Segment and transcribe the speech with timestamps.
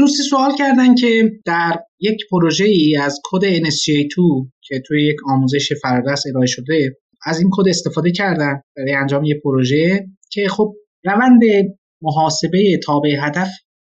[0.00, 5.72] دوستی سوال کردن که در یک پروژه ای از کد NSGA2 که توی یک آموزش
[5.82, 10.74] فرادرس ارائه شده از این کد استفاده کردن برای انجام یک پروژه که خب
[11.04, 11.40] روند
[12.02, 13.48] محاسبه تابع هدف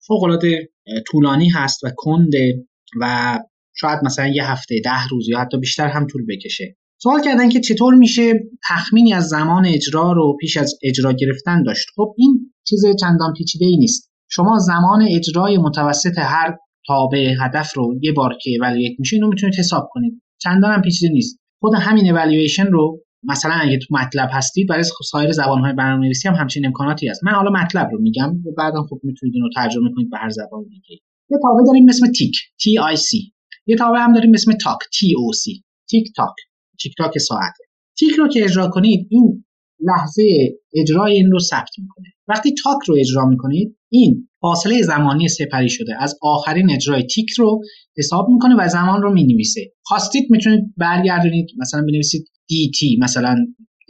[0.06, 0.68] فوق العاده
[1.06, 2.64] طولانی هست و کنده
[3.00, 3.38] و
[3.74, 6.76] شاید مثلا یه هفته ده روز یا حتی بیشتر هم طول بکشه.
[7.02, 8.32] سوال کردن که چطور میشه
[8.68, 13.66] تخمینی از زمان اجرا رو پیش از اجرا گرفتن داشت؟ خب این چیز چندان پیچیده
[13.66, 14.10] ای نیست.
[14.30, 16.56] شما زمان اجرای متوسط هر
[16.86, 20.22] تابع هدف رو یه بار که evaluate میشه اینو می‌تونید حساب کنید.
[20.42, 21.38] چندان هم پیچیده نیست.
[21.60, 26.66] خود همین اولویشن رو مثلا اگه تو MATLAB هستید برای سایر زبان‌های برنامه‌نویسی هم همچین
[26.66, 27.24] امکاناتی هست.
[27.24, 28.32] من حالا MATLAB رو میگم.
[28.46, 31.02] و بعدم خب می‌تونید اینو ترجمه کنید به هر زبان دیگه.
[31.30, 32.36] یه تابع داریم اسم tic.
[32.62, 33.32] T I C
[33.66, 34.78] یه تابع هم داریم اسم toc.
[34.98, 36.34] T O C تیک تاک.
[36.80, 37.64] تیک تاک ساعته.
[37.98, 39.44] تیک رو که اجرا کنید این
[39.80, 40.22] لحظه
[40.74, 42.06] اجرای این رو ثبت می‌کنه.
[42.28, 46.02] وقتی toc رو اجرا می‌کنید این فاصله زمانی سپری شده.
[46.02, 47.60] از آخرین اجرای تیک رو
[47.96, 49.60] حساب می‌کنه و زمان رو می‌نویسه.
[49.82, 53.36] خواستید می‌تونید برگردونید مثلا بنویسید dt مثلا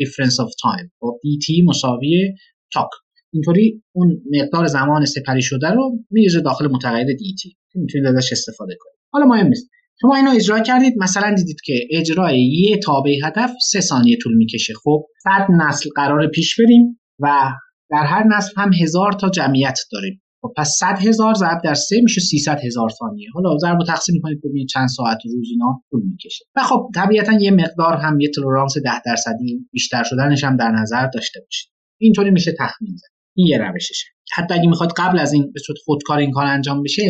[0.03, 0.85] difference of time.
[0.87, 2.35] و خب، dt مساوی
[2.73, 2.89] تاک.
[3.33, 7.43] اینطوری اون مقدار زمان سپری شده رو میریزه داخل متغیر dt
[7.73, 8.99] که می‌تونید ازش استفاده کنید.
[9.13, 9.71] حالا مهم نیست.
[10.01, 14.75] شما اینو اجرا کردید مثلا دیدید که اجرای یه تابع هدف سه ثانیه طول می‌کشه.
[14.85, 17.51] خب صد نسل قرار پیش بریم و
[17.91, 20.23] در هر نسل هم هزار تا جمعیت داریم.
[20.43, 23.29] خب پس 100 هزار ضرب در سه میشه 300 هزار ثانیه.
[23.35, 26.45] حالا ضرب و تقسیم کنید ببینید چند ساعت روز اینا طول می‌کشه.
[26.57, 31.07] و خب طبیعتا یه مقدار هم یه تولرانس 10 درصدی بیشتر شدنش هم در نظر
[31.15, 33.09] داشته باشید اینطوری میشه تخمین زد.
[33.37, 34.05] این یه روششه.
[34.35, 37.03] حتی اگه می‌خواد قبل از این به صورت خودکار این کار انجام بشه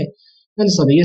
[0.57, 1.05] خیلی ساده یه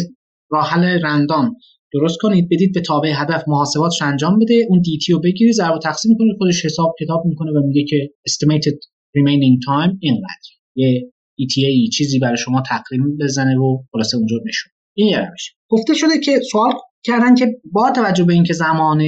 [0.51, 1.55] راه حل رندام.
[1.93, 6.17] درست کنید بدید به تابع هدف محاسباتش انجام بده اون دیتی رو بگیرید ضرب تقسیم
[6.19, 8.77] کنید خودش حساب کتاب می‌کنه و میگه که estimated
[9.17, 15.07] remaining time اینقدر یه ETA چیزی برای شما تقریم بزنه و خلاصه اونجا نشون این
[15.07, 15.53] یه روش.
[15.69, 19.01] گفته شده که سوال کردن که با توجه به اینکه زمان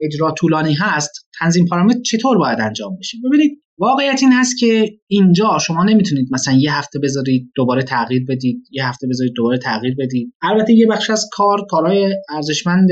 [0.00, 5.58] اجرا طولانی هست تنظیم پارامتر چطور باید انجام بشه؟ ببینید واقعیت این هست که اینجا
[5.66, 10.34] شما نمی‌تونید مثلا یه هفته بذارید دوباره تغییر بدید یه هفته بذارید دوباره تغییر بدید.
[10.42, 12.88] البته یه بخش از کار کارهای ارزشمند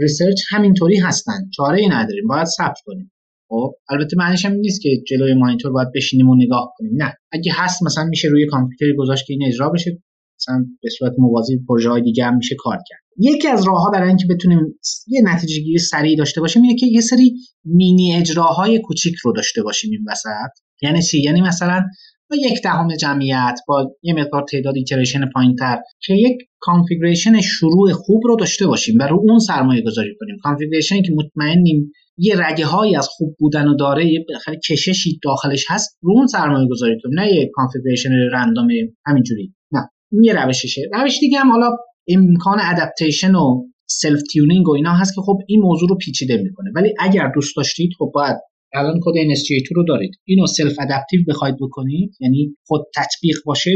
[0.00, 1.50] research همینطوری هستن.
[1.56, 3.12] چاره ای نداریم باید ثبت کنیم.
[3.50, 6.92] خب البته معنیش هم نیست که جلوی مانیتور باید بشینیم و نگاه کنیم.
[6.96, 7.14] نه.
[7.32, 10.02] اگه هست مثلا میشه روی کامپیوتر گذاشت که این اجرا بشه.
[10.40, 13.00] مثلا به صورت موازی پروژه های دیگه هم میشه کار کرد.
[13.18, 14.58] یکی از راهها برای اینکه بتونیم
[15.06, 17.34] یه نتیجه گیری سریع داشته باشیم اینه که یه سری
[17.64, 20.50] مینی اجراهای کوچیک رو داشته باشیم این وسط.
[20.82, 21.82] یعنی چی؟ یعنی مثلا
[22.30, 28.22] با یک دهم جمعیت با یه مقدار تعداد iteration پایینتر که یک configuration شروع خوب
[28.24, 30.36] رو داشته باشیم و رو اون سرمایه گذاری کنیم.
[30.42, 31.92] configuration که مطمئنیم
[32.22, 34.24] یه رگه هایی از خوب بودن و داره یه
[34.68, 35.98] کششی داخلش هست.
[36.02, 38.68] رو اون سرمایه گذاری کنیم نه یه configuration random
[39.06, 39.54] همینجوری.
[39.72, 40.82] نه این یه روششه.
[40.92, 41.76] روش دیگه هم حالا
[42.08, 46.70] امکان adaptation و self tuning و اینا هست که خب این موضوع رو پیچیده می‌کنه.
[46.74, 48.36] ولی اگر دوست داشتید خب باید
[48.74, 50.10] الان کد NSGA2 رو دارید.
[50.24, 53.70] اینو self adaptive بخواید بکنید یعنی خود تطبیق باشه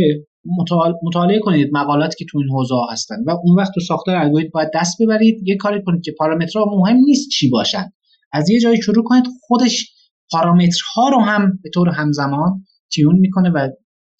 [1.02, 3.16] مطالعه کنید مقالاتی که تو این حوزه هستن.
[3.26, 5.48] و اون وقت تو ساختار الگوریتم باید دست ببرید.
[5.48, 7.84] یه کاری کنید که پارامترها مهم نیست چی باشن.
[8.34, 9.94] از یه جایی شروع کنید خودش
[10.30, 13.68] پارامترها رو هم به طور همزمان tune می‌کنه و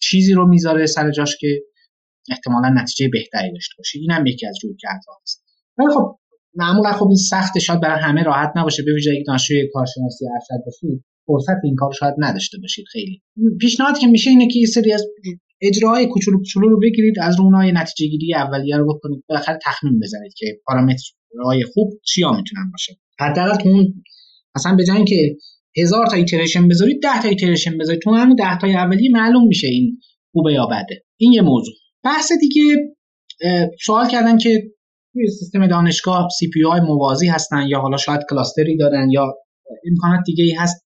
[0.01, 1.61] چیزی رو می‌ذاره سر جاش که
[2.31, 3.99] احتمالا نتیجه بهتری داشته باشه.
[3.99, 4.75] این هم یکی از روی
[5.23, 5.43] هست
[5.77, 6.19] ولی خب
[6.55, 8.83] معمولا خب این سخت شاید برای همه راحت نباشه.
[8.83, 13.21] به ویژه یک دانشجوی کارشناسی ارشد باشید فرصت این کار شاید نداشته باشید خیلی.
[13.61, 15.03] پیشنهاد که میشه اینه که یه سری از
[15.61, 19.23] اجراهای کوچولو کوچولو رو بگیرید از اونها نتیجه گیری اولیه رو بکنید.
[19.29, 22.97] بالاخره تخمین بزنید که پارامترهای خوب چیا می‌تونن باشه.
[23.19, 24.03] حداقل تو اون
[24.55, 25.35] مثلا به که
[25.77, 28.01] هزار تا iteration بذارید 10 تا iteration بذارید.
[28.01, 29.99] تو همون 10 تا اولیه معلوم میشه این
[30.31, 31.03] خوبه یا بده.
[31.17, 31.73] این یه موضوع.
[32.03, 32.61] بحث دیگه
[33.85, 34.63] سوال کردن که
[35.13, 39.33] توی سیستم دانشگاه CPU های موازی هستن یا حالا شاید cluster ی دارن یا
[39.91, 40.85] امکانات دیگه ای هست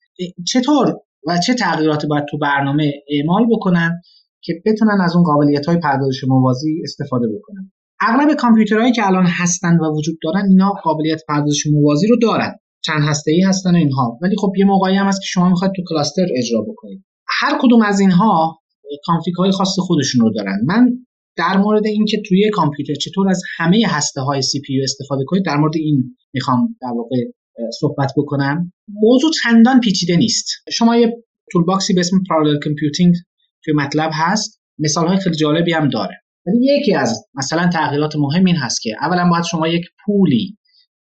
[0.47, 4.01] چطور و چه تغییراتی باید تو برنامه اعمال بکنن
[4.43, 9.79] که بتونن از اون قابلیت های پردازش موازی استفاده بکنن؟ اغلب کامپیوترهایی که الان هستن
[9.79, 12.55] و وجود دارن اینا قابلیت پردازش موازی رو دارن.
[12.81, 14.19] چند هسته ای هستن اینها.
[14.23, 17.05] ولی خب یه موقعی هم هست که شما می‌خواید تو cluster اجرا بکنید.
[17.29, 18.59] هر کدوم از اینها
[19.07, 20.59] config های خاص خودشون رو دارن.
[20.67, 20.91] من
[21.37, 25.77] در مورد اینکه توی کامپیوتر چطور از همه هسته های CPU استفاده کنید در مورد
[25.77, 27.17] این می‌خوام در واقع
[27.81, 28.73] صحبت بکنم.
[28.89, 30.47] موضوع چندان پیچیده نیست.
[30.73, 31.13] شما یه
[31.53, 33.15] toolbox ی به اسم parallel computing
[33.65, 34.61] توی MATLAB هست.
[34.79, 36.23] مثال های خیلی جالبی هم داره.
[36.47, 40.57] ولی یکی از مثلا تغییرات مهم این هست که اولا باید شما یک pool ی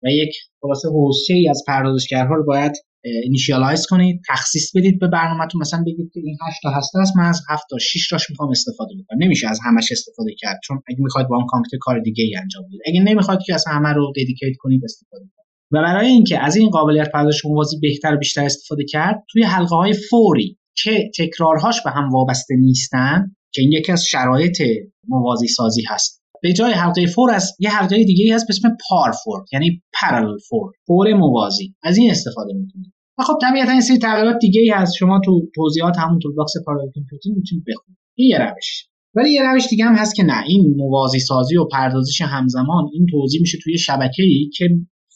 [0.02, 2.72] و یک خلاصه حوزه ای از پردازشگرها رو باید
[3.04, 5.60] initialize کنید تخصیص بدید به برنامهتون.
[5.60, 8.50] مثلا بگید که این 8 تا هسته است من از 7 تا 6 تاش می‌خوام
[8.50, 9.18] استفاده بکنم.
[9.22, 12.64] نمیشه از همش استفاده کرد چون اگه می‌خواید با اون کامپیوتر کار دیگه ای انجام
[12.64, 12.80] بدید.
[12.86, 15.46] اگه نمی‌خواید که اصلا همه رو dedicate کنید استفاده کنید.
[15.72, 19.76] و برای اینکه از این قابلیت پردازش موازی بهتر و بیشتر استفاده کرد توی حلقه
[19.76, 24.62] های for ی که تکرارهاش به هم وابسته نیستن که این یکی از شرایط
[25.08, 26.22] موازی سازی هست.
[26.42, 30.72] به جای حلقه for از یه حلقه دیگه هست به اسم parfor یعنی parallel for
[30.86, 31.74] for موازی.
[31.82, 34.92] از این استفاده می‌کنید و خب طبیعتا این سری تغییرات دیگه ای هست.
[34.98, 37.98] شما تو توضیحات همون toolbox parallel computing می‌تونید بخونید.
[38.14, 38.88] این یه روش.
[39.14, 40.44] ولی یه روش دیگه هم هست که نه.
[40.48, 44.68] این موازی سازی و پردازش همزمان این توزیع میشه توی شبکه ای که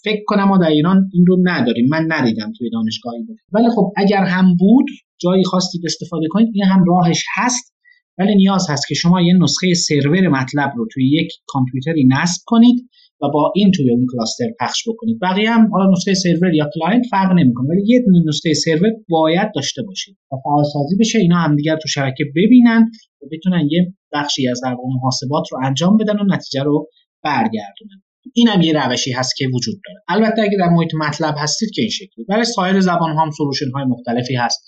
[0.05, 1.89] فکر کنم ما در ایران این رو نداریم.
[1.91, 3.23] من ندیدم توی دانشگاهی.
[3.23, 4.87] بود ولی خب اگر هم بود
[5.21, 7.76] جایی خواستید استفاده کنید این هم راهش هست.
[8.19, 12.89] ولی نیاز هست که شما یه نسخه سرور MATLAB رو توی یک کامپیوتری نصب کنید
[13.23, 15.19] و با این توی اون cluster پخش بکنید.
[15.23, 19.83] بقیه هم حالا نسخه سرور یا client فرق نمی‌کنه ولی یه نسخه سرور باید داشته
[19.83, 21.19] باشید و فعالسازی بشه.
[21.19, 22.91] اینا همدیگر تو شبکه ببینن
[23.23, 26.89] و بتونن یه بخشی از در محاسبات رو انجام بدن و نتیجه رو
[27.25, 28.03] برگردونن.
[28.35, 30.01] این هم یه روشی هست که وجود داره.
[30.09, 32.25] البته اگه در محیط MATLAB هستید که این شکلی.
[32.29, 34.65] برای سایر زبان هم solution های مختلفی هست.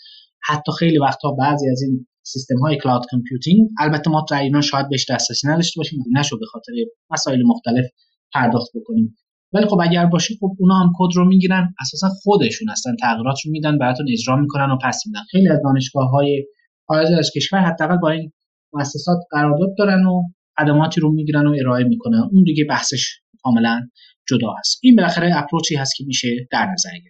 [0.48, 4.88] حتی خیلی وقتها بعضی از این سیستم های cloud computing البته ما در ایران شاید
[4.88, 6.72] بهش دسترسی نداشته باشیم نشه به خاطر
[7.10, 7.84] مسائل مختلف
[8.34, 9.16] پرداخت بکنیم.
[9.52, 13.50] ولی خب اگر باشه خب اونا هم کد رو می‌گیرن اساسا خودشون هستن تغییرات رو
[13.50, 15.20] میدن براتون اجرا می‌کنن و پس میدن.
[15.30, 16.46] خیلی از دانشگاه های
[16.86, 18.32] خارج از کشور حداقل با این
[18.72, 20.22] مؤسسات قرارداد دارن و
[20.58, 22.28] خدماتی رو می‌گیرن و ارائه می‌کنن.
[22.32, 23.80] اون دیگه بحثش کاملا
[24.28, 24.78] جدا هست.
[24.82, 27.08] این بالاخره approach ی هست که میشه در نظر گرفت.